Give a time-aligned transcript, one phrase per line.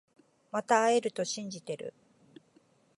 [0.51, 1.93] また会えると信じてる